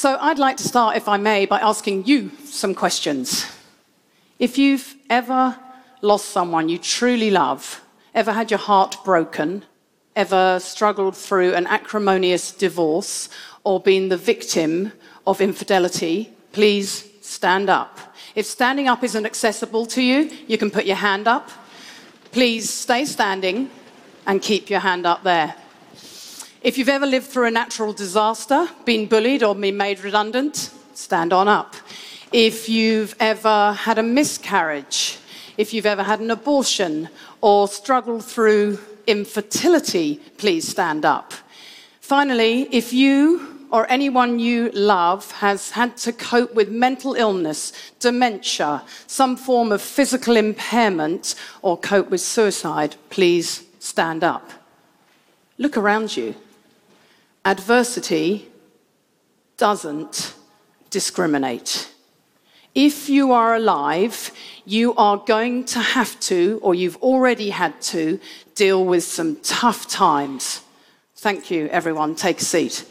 [0.00, 3.44] So I'd like to start, if I may, by asking you some questions.
[4.38, 5.58] If you've ever
[6.00, 7.82] lost someone you truly love,
[8.14, 9.62] ever had your heart broken,
[10.16, 13.28] ever struggled through an acrimonious divorce,
[13.62, 14.92] or been the victim
[15.26, 17.98] of infidelity, please stand up.
[18.34, 21.50] If standing up isn't accessible to you, you can put your hand up.
[22.32, 23.68] Please stay standing
[24.26, 25.56] and keep your hand up there.
[26.62, 31.32] If you've ever lived through a natural disaster, been bullied, or been made redundant, stand
[31.32, 31.74] on up.
[32.32, 35.16] If you've ever had a miscarriage,
[35.56, 37.08] if you've ever had an abortion,
[37.40, 41.32] or struggled through infertility, please stand up.
[42.02, 48.82] Finally, if you or anyone you love has had to cope with mental illness, dementia,
[49.06, 54.50] some form of physical impairment, or cope with suicide, please stand up.
[55.56, 56.34] Look around you.
[57.44, 58.48] Adversity
[59.56, 60.34] doesn't
[60.90, 61.90] discriminate.
[62.74, 64.30] If you are alive,
[64.64, 68.20] you are going to have to, or you've already had to,
[68.54, 70.62] deal with some tough times.
[71.16, 72.14] Thank you, everyone.
[72.14, 72.84] Take a seat.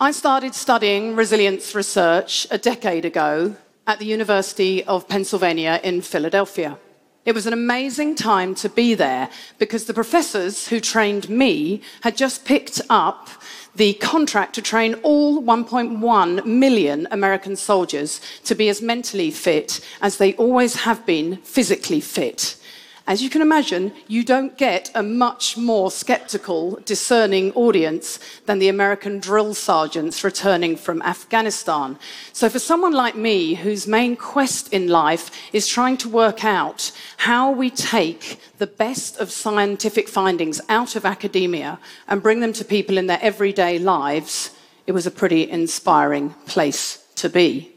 [0.00, 3.56] I started studying resilience research a decade ago
[3.86, 6.78] at the University of Pennsylvania in Philadelphia.
[7.24, 9.28] It was an amazing time to be there
[9.58, 13.28] because the professors who trained me had just picked up
[13.76, 20.16] the contract to train all 1.1 million American soldiers to be as mentally fit as
[20.16, 22.56] they always have been physically fit.
[23.04, 28.68] As you can imagine, you don't get a much more skeptical, discerning audience than the
[28.68, 31.98] American drill sergeants returning from Afghanistan.
[32.32, 36.92] So, for someone like me, whose main quest in life is trying to work out
[37.16, 42.64] how we take the best of scientific findings out of academia and bring them to
[42.64, 44.52] people in their everyday lives,
[44.86, 47.72] it was a pretty inspiring place to be.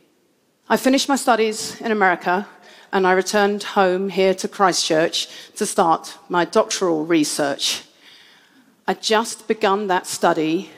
[0.67, 2.47] I finished my studies in America
[2.95, 7.83] and I returned home here to Christchurch to start my doctoral research.
[8.87, 10.69] I'd just begun that study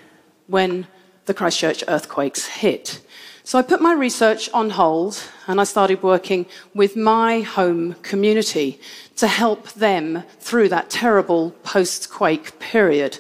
[0.48, 0.88] when
[1.28, 3.02] the Christchurch earthquakes hit.
[3.44, 8.82] So I put my research on hold and I started working with my home community
[9.18, 13.20] to help them through that terrible post quake period.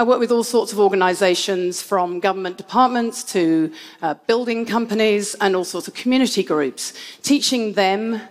[0.00, 5.54] I work with all sorts of organizations from government departments to uh, building companies and
[5.54, 8.22] all sorts of community groups, teaching them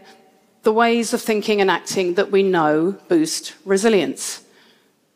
[0.63, 4.41] the ways of thinking and acting that we know boost resilience.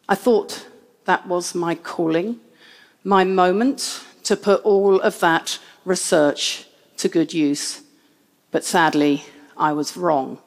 [0.07, 0.67] I thought
[1.05, 2.39] that was my calling,
[3.03, 7.81] my moment to put all of that research to good use.
[8.51, 9.25] But sadly,
[9.57, 10.37] I was wrong.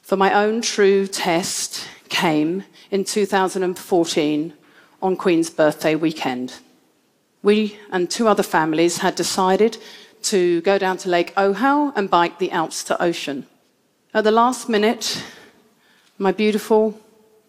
[0.00, 4.54] For my own true test came in 2014
[5.02, 6.54] on Queen's birthday weekend.
[7.42, 9.78] We and two other families had decided
[10.22, 13.46] to go down to Lake Ohau and bike the Alps to Ocean.
[14.12, 15.24] At the last minute,
[16.18, 17.00] my beautiful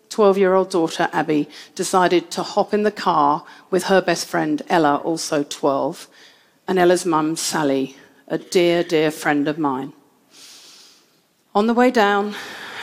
[0.09, 4.61] 12 year old daughter, Abby, decided to hop in the car with her best friend,
[4.69, 6.07] Ella, also 12,
[6.67, 7.95] and Ella's mum, Sally,
[8.27, 9.93] a dear, dear friend of mine.
[11.53, 12.35] On the way down,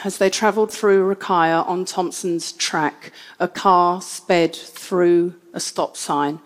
[0.05, 6.41] as they travelled through Rakaia on Thompson's track, a car sped through a stop sign,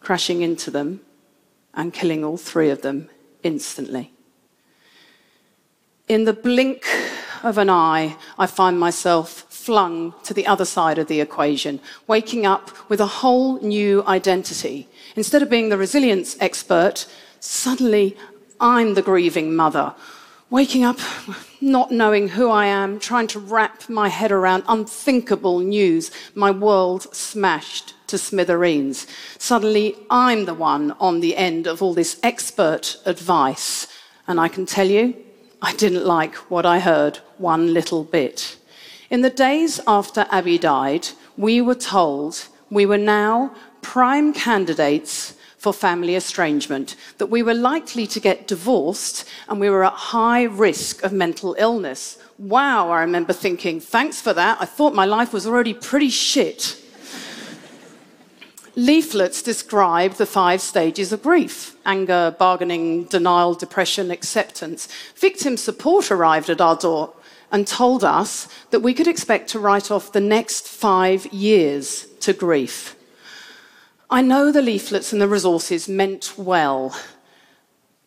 [0.00, 1.00] crashing into them
[1.74, 3.08] and killing all three of them
[3.42, 4.12] instantly.
[6.08, 6.86] In the blink
[7.42, 12.46] of an eye, I find myself flung to the other side of the equation, waking
[12.46, 14.88] up with a whole new identity.
[15.16, 17.06] Instead of being the resilience expert,
[17.40, 18.16] suddenly
[18.60, 19.94] I'm the grieving mother
[20.50, 20.98] waking up
[21.60, 27.14] not knowing who I am, trying to wrap my head around unthinkable news, my world
[27.14, 29.06] smashed to smithereens.
[29.38, 33.88] Suddenly, I'm the one on the end of all this expert advice.
[34.28, 35.16] And I can tell you,
[35.60, 38.56] I didn't like what I heard one little bit.
[39.10, 45.35] In the days after Abby died, we were told we were now prime candidates
[45.66, 50.44] for family estrangement, that we were likely to get divorced and we were at high
[50.44, 52.18] risk of mental illness.
[52.38, 54.58] Wow, I remember thinking, thanks for that.
[54.60, 56.80] I thought my life was already pretty shit.
[58.76, 64.86] Leaflets describe the five stages of grief anger, bargaining, denial, depression, acceptance.
[65.16, 67.12] Victim support arrived at our door
[67.50, 72.32] and told us that we could expect to write off the next five years to
[72.32, 72.96] grief.
[74.08, 76.96] I know the leaflets and the resources meant well,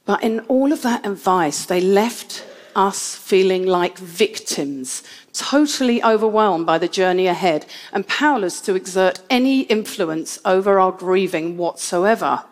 [0.05, 5.03] but in all of that advice, they left us feeling like victims,
[5.33, 11.57] totally overwhelmed by the journey ahead and powerless to exert any influence over our grieving
[11.57, 12.43] whatsoever.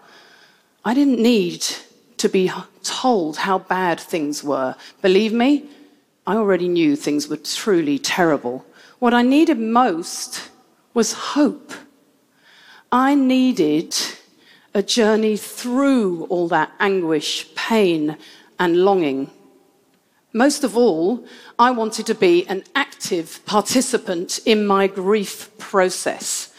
[0.84, 1.66] I didn't need
[2.18, 2.52] to be
[2.84, 4.76] told how bad things were.
[5.02, 5.66] Believe me,
[6.26, 8.66] I already knew things were truly terrible.
[9.00, 10.50] What I needed most
[10.94, 11.72] was hope.
[12.92, 13.96] I needed
[14.74, 18.18] a journey through all that anguish, pain,
[18.60, 19.30] and longing.
[20.34, 21.26] Most of all,
[21.60, 26.54] I wanted to be an active participant in my grief process.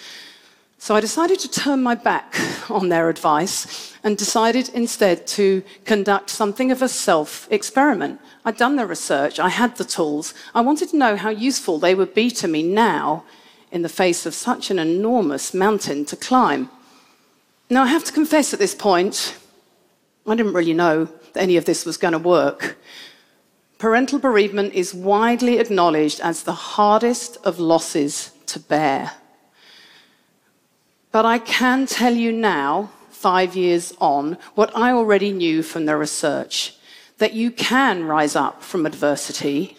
[0.78, 2.36] So I decided to turn my back
[2.70, 8.20] on their advice and decided instead to conduct something of a self experiment.
[8.44, 10.34] I'd done the research, I had the tools.
[10.54, 13.24] I wanted to know how useful they would be to me now
[13.70, 16.70] in the face of such an enormous mountain to climb.
[17.70, 19.36] Now, I have to confess at this point,
[20.26, 22.78] I didn't really know that any of this was going to work.
[23.78, 29.12] Parental bereavement is widely acknowledged as the hardest of losses to bear.
[31.12, 35.96] But I can tell you now, five years on, what I already knew from the
[35.96, 36.74] research
[37.18, 39.76] that you can rise up from adversity,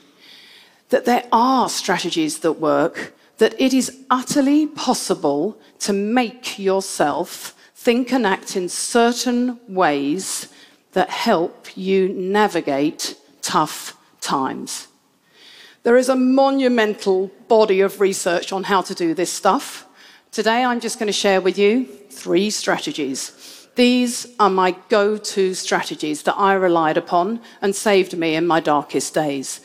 [0.90, 8.14] that there are strategies that work, that it is utterly possible to make yourself think
[8.14, 10.50] and act in certain ways
[10.92, 14.88] that help you navigate tough times.
[15.84, 19.88] There is a monumental body of research on how to do this stuff.
[20.32, 23.68] Today, I'm just going to share with you three strategies.
[23.76, 28.60] These are my go to strategies that I relied upon and saved me in my
[28.60, 29.62] darkest days.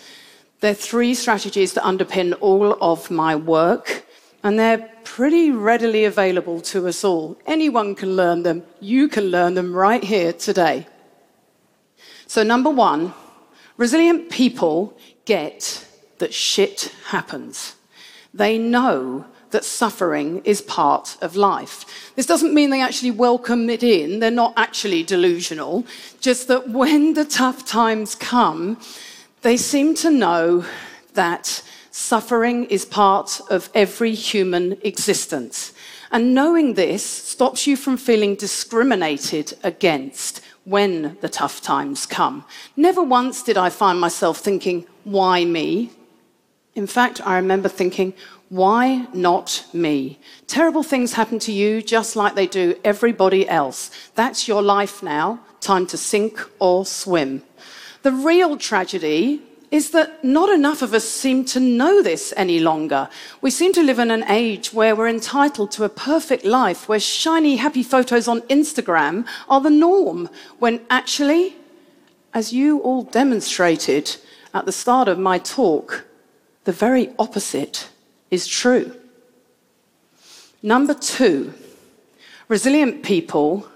[0.64, 4.06] They're three strategies that underpin all of my work,
[4.42, 7.36] and they're pretty readily available to us all.
[7.44, 8.62] Anyone can learn them.
[8.80, 10.86] You can learn them right here today.
[12.26, 13.12] So, number one,
[13.76, 14.96] resilient people
[15.26, 17.76] get that shit happens.
[18.32, 21.84] They know that suffering is part of life.
[22.16, 25.84] This doesn't mean they actually welcome it in, they're not actually delusional,
[26.22, 28.78] just that when the tough times come,
[29.44, 30.64] they seem to know
[31.12, 35.74] that suffering is part of every human existence.
[36.10, 42.46] And knowing this stops you from feeling discriminated against when the tough times come.
[42.74, 45.90] Never once did I find myself thinking, why me?
[46.74, 48.14] In fact, I remember thinking,
[48.48, 50.18] why not me?
[50.46, 53.90] Terrible things happen to you just like they do everybody else.
[54.14, 55.40] That's your life now.
[55.60, 57.42] Time to sink or swim.
[58.04, 59.40] The real tragedy
[59.70, 63.08] is that not enough of us seem to know this any longer.
[63.40, 67.00] We seem to live in an age where we're entitled to a perfect life, where
[67.00, 70.28] shiny, happy photos on Instagram are the norm,
[70.58, 71.56] when actually,
[72.34, 74.16] as you all demonstrated
[74.52, 76.04] at the start of my talk,
[76.64, 77.88] the very opposite
[78.30, 78.94] is true.
[80.62, 81.54] Number two,
[82.48, 83.66] resilient people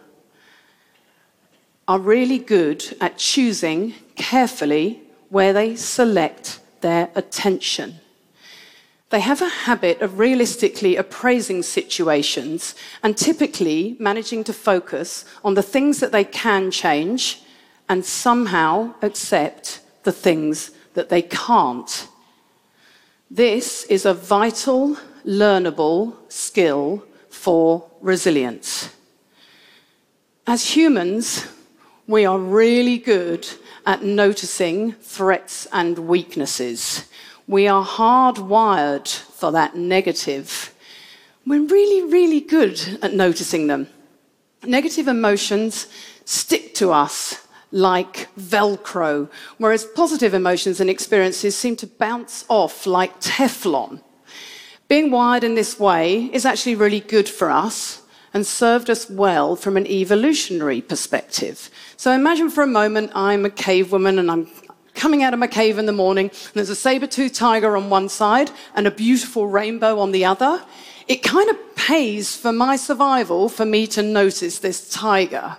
[1.88, 5.00] are really good at choosing carefully
[5.31, 7.94] where they select their attention.
[9.11, 15.62] They have a habit of realistically appraising situations and typically managing to focus on the
[15.62, 17.43] things that they can change
[17.88, 22.06] and somehow accept the things that they can't.
[23.31, 28.95] This is a vital, learnable skill for resilience.
[30.47, 31.47] As humans,
[32.09, 33.47] we are really good
[33.85, 37.07] at noticing threats and weaknesses.
[37.47, 40.75] We are hardwired for that negative.
[41.47, 43.88] We're really, really good at noticing them.
[44.65, 45.87] Negative emotions
[46.25, 53.21] stick to us like Velcro, whereas positive emotions and experiences seem to bounce off like
[53.21, 54.00] Teflon.
[54.88, 57.98] Being wired in this way is actually really good for us
[58.35, 61.70] and served us well from an evolutionary perspective.
[61.97, 64.49] So imagine for a moment I'm a cave woman and I'm
[64.94, 67.88] coming out of my cave in the morning, and there's a saber toothed tiger on
[67.88, 70.62] one side and a beautiful rainbow on the other.
[71.06, 75.56] It kind of pays for my survival for me to notice this tiger.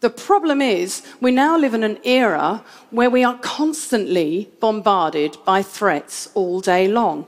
[0.00, 5.62] The problem is, we now live in an era where we are constantly bombarded by
[5.62, 7.26] threats all day long.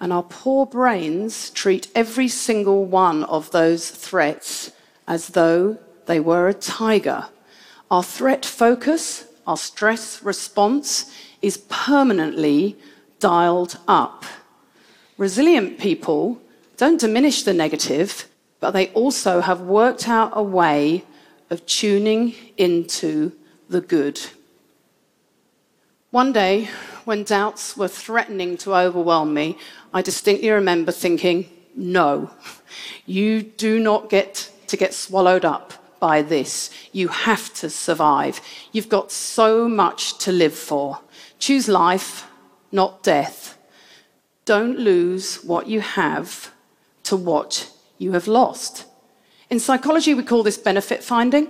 [0.00, 4.72] And our poor brains treat every single one of those threats
[5.06, 7.26] as though they were a tiger.
[7.90, 12.78] Our threat focus, our stress response is permanently
[13.18, 14.24] dialed up.
[15.18, 16.40] Resilient people
[16.78, 18.26] don't diminish the negative,
[18.58, 21.04] but they also have worked out a way
[21.50, 23.32] of tuning into
[23.68, 24.18] the good.
[26.10, 26.70] One day,
[27.04, 29.58] when doubts were threatening to overwhelm me,
[29.92, 32.30] I distinctly remember thinking, no,
[33.06, 36.70] you do not get to get swallowed up by this.
[36.92, 38.40] You have to survive.
[38.72, 41.00] You've got so much to live for.
[41.38, 42.26] Choose life,
[42.72, 43.58] not death.
[44.44, 46.52] Don't lose what you have
[47.04, 48.86] to what you have lost.
[49.50, 51.48] In psychology, we call this benefit finding.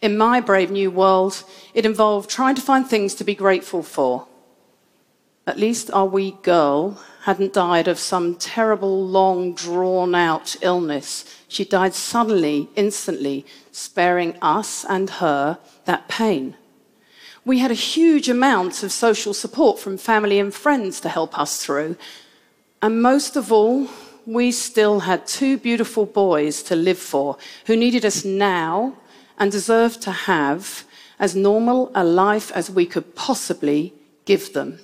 [0.00, 1.44] In my brave new world,
[1.74, 4.26] it involved trying to find things to be grateful for.
[5.46, 11.24] At least our wee girl hadn't died of some terrible, long, drawn out illness.
[11.48, 16.56] She died suddenly, instantly, sparing us and her that pain.
[17.44, 21.64] We had a huge amount of social support from family and friends to help us
[21.64, 21.96] through.
[22.80, 23.88] And most of all,
[24.24, 28.96] we still had two beautiful boys to live for who needed us now
[29.38, 30.84] and deserved to have
[31.18, 33.92] as normal a life as we could possibly
[34.24, 34.78] give them.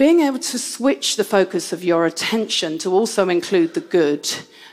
[0.00, 4.26] Being able to switch the focus of your attention to also include the good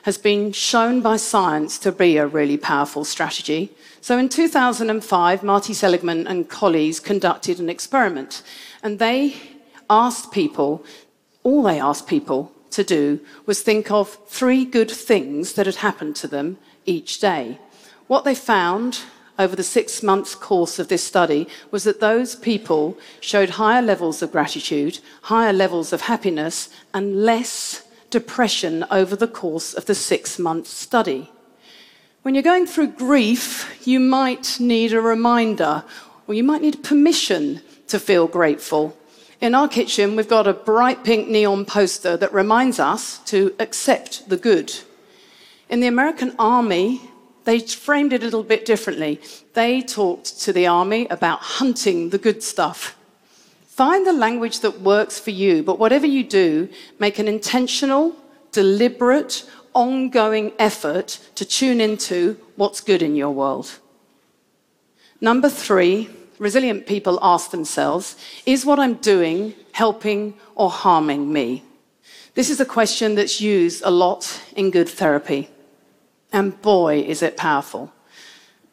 [0.04, 3.70] has been shown by science to be a really powerful strategy.
[4.00, 8.42] So in 2005, Marty Seligman and colleagues conducted an experiment,
[8.82, 9.36] and they
[9.90, 10.86] asked people,
[11.44, 16.16] all they asked people to do was think of three good things that had happened
[16.16, 17.60] to them each day.
[18.08, 19.02] What they found
[19.40, 24.22] over the six months course of this study was that those people showed higher levels
[24.22, 30.40] of gratitude, higher levels of happiness, and less depression over the course of the six
[30.40, 31.32] month study.
[32.24, 35.84] When you're going through grief, you might need a reminder,
[36.28, 38.98] or you might need permission to feel grateful.
[39.40, 44.28] In our kitchen, we've got a bright pink neon poster that reminds us to accept
[44.30, 44.74] the good.
[45.70, 47.07] In the American Army,
[47.48, 49.22] they framed it a little bit differently.
[49.54, 52.98] They talked to the army about hunting the good stuff.
[53.68, 56.68] Find the language that works for you, but whatever you do,
[57.00, 58.18] make an intentional,
[58.52, 63.80] deliberate, ongoing effort to tune into what's good in your world.
[65.22, 71.64] Number three, resilient people ask themselves Is what I'm doing helping or harming me?
[72.34, 75.50] This is a question that's used a lot in good therapy.
[76.32, 77.94] And boy, is it powerful.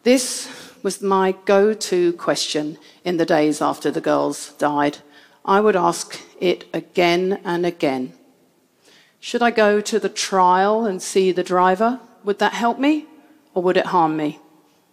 [0.02, 0.48] This
[0.82, 4.98] was my go to question in the days after the girls died.
[5.44, 8.12] I would ask it again and again.
[9.20, 12.00] Should I go to the trial and see the driver?
[12.24, 13.06] Would that help me
[13.54, 14.38] or would it harm me?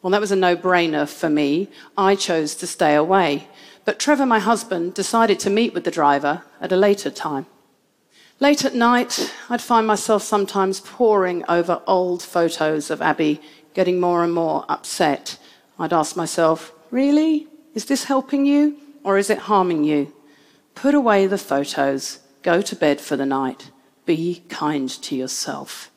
[0.01, 1.67] Well, that was a no brainer for me.
[1.97, 3.47] I chose to stay away.
[3.83, 7.45] But Trevor, my husband, decided to meet with the driver at a later time.
[8.41, 13.39] Late at night, I'd find myself sometimes poring over old photos of Abby,
[13.75, 15.37] getting more and more upset.
[15.77, 17.47] I'd ask myself, Really?
[17.75, 20.11] Is this helping you or is it harming you?
[20.73, 23.69] Put away the photos, go to bed for the night,
[24.07, 25.91] be kind to yourself.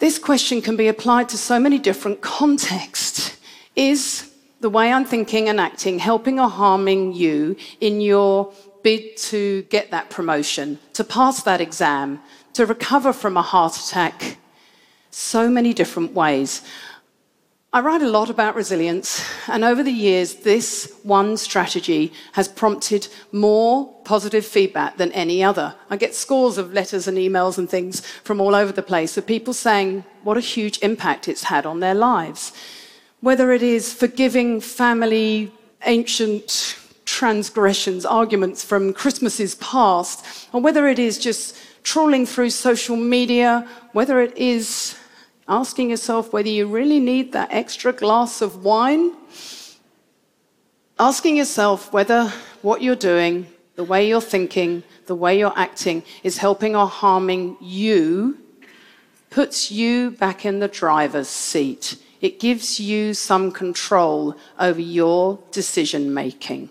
[0.00, 3.38] This question can be applied to so many different contexts.
[3.74, 8.52] Is the way I'm thinking and acting helping or harming you in your
[8.84, 12.20] bid to get that promotion, to pass that exam,
[12.52, 14.36] to recover from a heart attack.
[15.10, 16.62] So many different ways.
[17.72, 23.08] I write a lot about resilience, and over the years, this one strategy has prompted
[23.32, 25.74] more positive feedback than any other.
[25.90, 29.26] I get scores of letters and emails and things from all over the place of
[29.26, 32.52] people saying what a huge impact it's had on their lives.
[33.20, 35.52] Whether it is forgiving family,
[35.84, 36.78] ancient
[37.14, 44.20] transgressions, arguments from Christmases past, or whether it is just trawling through social media, whether
[44.20, 44.96] it is
[45.46, 49.12] asking yourself whether you really need that extra glass of wine,
[50.98, 56.38] asking yourself whether what you're doing, the way you're thinking, the way you're acting is
[56.38, 58.36] helping or harming you,
[59.30, 61.96] puts you back in the driver's seat.
[62.20, 66.70] It gives you some control over your decision making.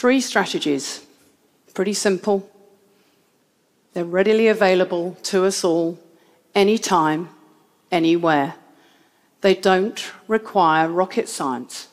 [0.00, 1.04] Three strategies,
[1.74, 2.48] pretty simple.
[3.92, 5.98] They're readily available to us all,
[6.54, 7.28] anytime,
[7.92, 8.54] anywhere.
[9.42, 11.88] They don't require rocket science.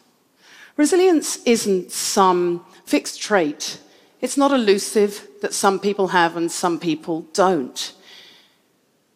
[0.77, 3.77] Resilience isn't some fixed trait.
[4.21, 7.93] It's not elusive that some people have and some people don't.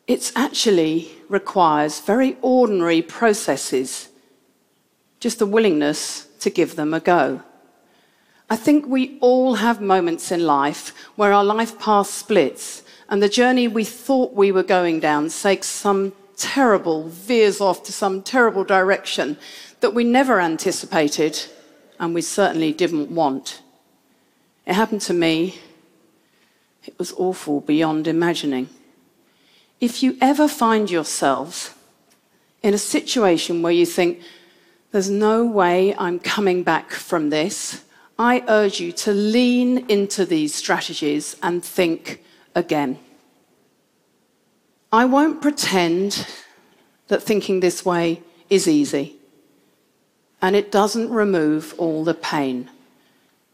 [0.05, 4.09] It actually requires very ordinary processes,
[5.21, 7.43] just the willingness to give them a go.
[8.51, 13.29] I think we all have moments in life where our life path splits and the
[13.29, 18.65] journey we thought we were going down takes some terrible, veers off to some terrible
[18.65, 19.37] direction
[19.79, 21.45] that we never anticipated
[21.97, 23.61] and we certainly didn't want.
[24.65, 25.57] It happened to me.
[26.83, 28.67] It was awful beyond imagining.
[29.79, 31.73] If you ever find yourselves
[32.61, 34.19] in a situation where you think,
[34.91, 37.85] there's no way I'm coming back from this,
[38.23, 42.23] I urge you to lean into these strategies and think
[42.53, 42.99] again.
[44.91, 46.27] I won't pretend
[47.07, 49.15] that thinking this way is easy
[50.39, 52.69] and it doesn't remove all the pain.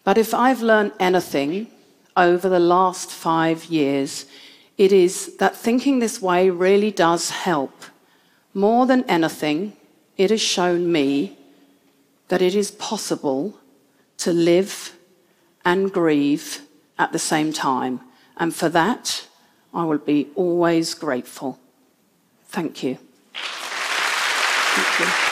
[0.03, 1.67] But if I've learned anything
[2.17, 4.25] over the last five years,
[4.77, 7.85] it is that thinking this way really does help.
[8.53, 9.77] More than anything,
[10.17, 11.37] it has shown me
[12.27, 13.57] that it is possible
[14.17, 14.93] to live
[15.63, 16.61] and grieve
[16.97, 18.01] at the same time.
[18.37, 19.27] And for that,
[19.73, 21.59] I will be always grateful.
[22.47, 22.97] Thank you.
[23.33, 25.26] Thank you.